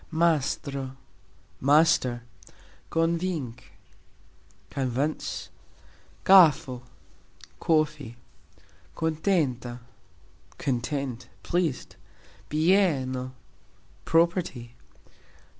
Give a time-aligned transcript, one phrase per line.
[0.09, 0.97] mastro:
[1.59, 2.23] master.
[2.89, 3.65] konvink:
[4.71, 5.49] convince.
[6.25, 6.81] kafo:
[7.59, 8.15] coffee.
[8.97, 9.79] kontenta:
[10.57, 11.97] content, pleased.
[12.49, 13.33] bieno:
[14.03, 14.73] property.